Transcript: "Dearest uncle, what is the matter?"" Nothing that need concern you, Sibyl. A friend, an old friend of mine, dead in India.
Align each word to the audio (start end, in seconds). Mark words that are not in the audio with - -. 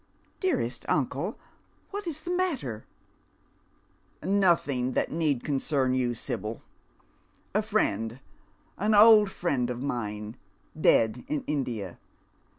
"Dearest 0.39 0.83
uncle, 0.89 1.37
what 1.91 2.07
is 2.07 2.21
the 2.21 2.31
matter?"" 2.35 2.87
Nothing 4.23 4.93
that 4.93 5.11
need 5.11 5.43
concern 5.43 5.93
you, 5.93 6.15
Sibyl. 6.15 6.63
A 7.53 7.61
friend, 7.61 8.19
an 8.79 8.95
old 8.95 9.29
friend 9.29 9.69
of 9.69 9.83
mine, 9.83 10.37
dead 10.75 11.23
in 11.27 11.43
India. 11.45 11.99